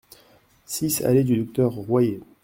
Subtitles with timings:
[0.65, 2.21] six allée du Docteur Royer